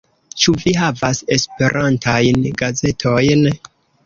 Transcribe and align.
Ĉu 0.43 0.53
vi 0.61 0.71
havas 0.77 1.19
esperantajn 1.35 2.49
gazetojn? 2.63 3.47